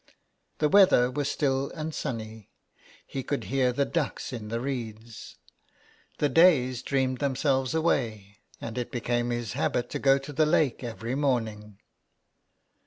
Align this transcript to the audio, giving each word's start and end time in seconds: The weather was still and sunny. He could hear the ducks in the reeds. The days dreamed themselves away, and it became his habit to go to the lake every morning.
The 0.57 0.67
weather 0.67 1.11
was 1.11 1.29
still 1.29 1.69
and 1.75 1.93
sunny. 1.93 2.49
He 3.05 3.21
could 3.21 3.43
hear 3.43 3.71
the 3.71 3.85
ducks 3.85 4.33
in 4.33 4.47
the 4.47 4.59
reeds. 4.59 5.37
The 6.17 6.27
days 6.27 6.81
dreamed 6.81 7.19
themselves 7.19 7.75
away, 7.75 8.39
and 8.59 8.79
it 8.79 8.91
became 8.91 9.29
his 9.29 9.53
habit 9.53 9.91
to 9.91 9.99
go 9.99 10.17
to 10.17 10.33
the 10.33 10.47
lake 10.47 10.83
every 10.83 11.13
morning. 11.13 11.77